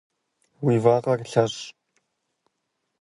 Уи 0.65 0.75
вакъэр 0.83 1.19
лъэщӏ. 1.31 1.61